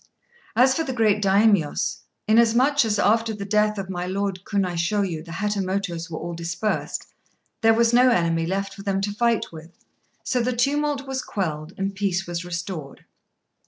[0.55, 5.33] As for the great Daimios, inasmuch as after the death of my Lord Kunaishôyu the
[5.33, 7.05] Hatamotos were all dispersed,
[7.61, 9.77] there was no enemy left for them to fight with;
[10.23, 13.05] so the tumult was quelled, and peace was restored.